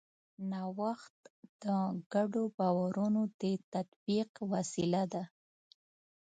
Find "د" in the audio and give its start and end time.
1.61-1.65, 3.41-3.43